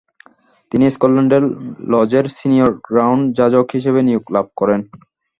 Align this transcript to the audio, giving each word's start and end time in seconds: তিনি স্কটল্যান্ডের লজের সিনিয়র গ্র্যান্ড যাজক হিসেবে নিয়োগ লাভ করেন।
তিনি 0.71 0.85
স্কটল্যান্ডের 0.89 1.43
লজের 1.91 2.25
সিনিয়র 2.37 2.71
গ্র্যান্ড 2.87 3.23
যাজক 3.37 3.67
হিসেবে 3.75 3.99
নিয়োগ 4.07 4.23
লাভ 4.35 4.47
করেন। 4.55 4.81